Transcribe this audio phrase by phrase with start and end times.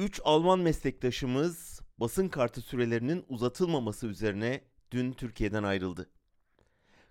[0.00, 6.10] Üç Alman meslektaşımız basın kartı sürelerinin uzatılmaması üzerine dün Türkiye'den ayrıldı.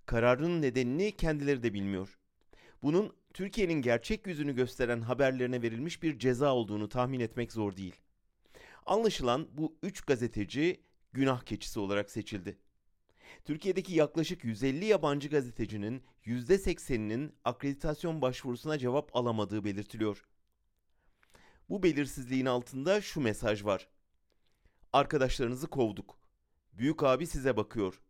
[0.05, 2.19] Kararın nedenini kendileri de bilmiyor.
[2.83, 7.95] Bunun Türkiye'nin gerçek yüzünü gösteren haberlerine verilmiş bir ceza olduğunu tahmin etmek zor değil.
[8.85, 10.81] Anlaşılan bu üç gazeteci
[11.13, 12.57] günah keçisi olarak seçildi.
[13.45, 20.25] Türkiye'deki yaklaşık 150 yabancı gazetecinin %80'inin akreditasyon başvurusuna cevap alamadığı belirtiliyor.
[21.69, 23.87] Bu belirsizliğin altında şu mesaj var.
[24.93, 26.19] Arkadaşlarınızı kovduk.
[26.73, 28.01] Büyük abi size bakıyor.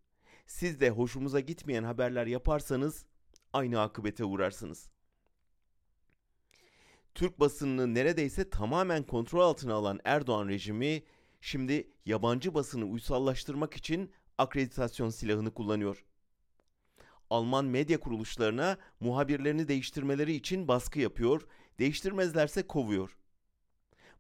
[0.45, 3.05] Siz de hoşumuza gitmeyen haberler yaparsanız
[3.54, 4.90] aynı akıbete uğrarsınız.
[7.16, 11.04] Türk basınını neredeyse tamamen kontrol altına alan Erdoğan rejimi
[11.41, 16.05] şimdi yabancı basını uysallaştırmak için akreditasyon silahını kullanıyor.
[17.30, 21.48] Alman medya kuruluşlarına muhabirlerini değiştirmeleri için baskı yapıyor,
[21.80, 23.18] değiştirmezlerse kovuyor.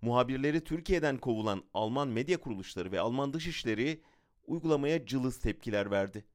[0.01, 4.01] Muhabirleri Türkiye'den kovulan Alman medya kuruluşları ve Alman dışişleri
[4.47, 6.25] uygulamaya cılız tepkiler verdi.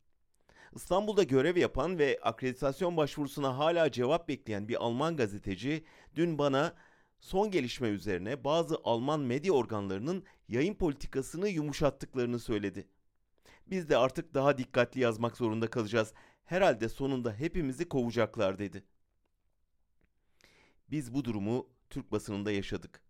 [0.75, 5.85] İstanbul'da görev yapan ve akreditasyon başvurusuna hala cevap bekleyen bir Alman gazeteci
[6.17, 6.75] dün bana
[7.21, 12.89] son gelişme üzerine bazı Alman medya organlarının yayın politikasını yumuşattıklarını söyledi.
[13.67, 16.13] Biz de artık daha dikkatli yazmak zorunda kalacağız.
[16.45, 18.85] Herhalde sonunda hepimizi kovacaklar dedi.
[20.91, 23.05] Biz bu durumu Türk basınında yaşadık.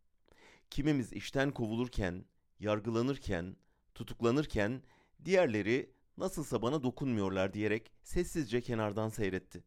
[0.75, 2.25] Kimimiz işten kovulurken,
[2.61, 3.57] yargılanırken,
[3.95, 4.83] tutuklanırken
[5.25, 9.65] diğerleri nasılsa bana dokunmuyorlar diyerek sessizce kenardan seyretti.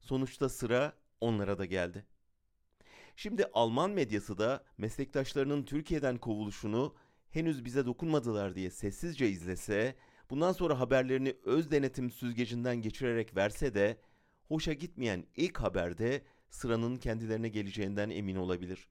[0.00, 2.06] Sonuçta sıra onlara da geldi.
[3.16, 6.94] Şimdi Alman medyası da meslektaşlarının Türkiye'den kovuluşunu
[7.30, 9.96] henüz bize dokunmadılar diye sessizce izlese,
[10.30, 14.00] bundan sonra haberlerini öz denetim süzgecinden geçirerek verse de
[14.48, 18.88] hoşa gitmeyen ilk haberde sıranın kendilerine geleceğinden emin olabilir.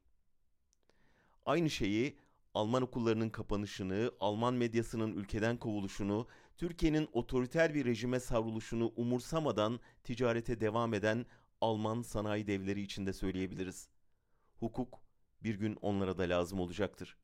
[1.45, 2.17] Aynı şeyi
[2.53, 10.93] Alman okullarının kapanışını, Alman medyasının ülkeden kovuluşunu, Türkiye'nin otoriter bir rejime savruluşunu umursamadan ticarete devam
[10.93, 11.25] eden
[11.61, 13.89] Alman sanayi devleri için de söyleyebiliriz.
[14.59, 14.99] Hukuk
[15.43, 17.17] bir gün onlara da lazım olacaktır.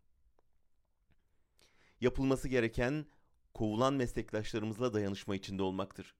[2.01, 3.05] Yapılması gereken
[3.53, 6.15] kovulan meslektaşlarımızla dayanışma içinde olmaktır.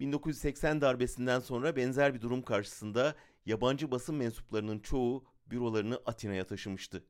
[0.00, 3.14] 1980 darbesinden sonra benzer bir durum karşısında
[3.46, 7.04] yabancı basın mensuplarının çoğu bürolarını Atina'ya taşımıştı.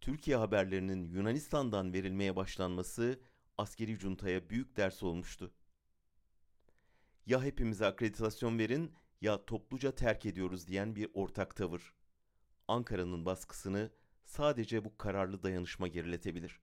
[0.00, 3.20] Türkiye haberlerinin Yunanistan'dan verilmeye başlanması
[3.58, 5.52] askeri cuntaya büyük ders olmuştu.
[7.26, 11.94] Ya hepimize akreditasyon verin ya topluca terk ediyoruz diyen bir ortak tavır.
[12.68, 13.90] Ankara'nın baskısını
[14.24, 16.60] sadece bu kararlı dayanışma geriletebilir.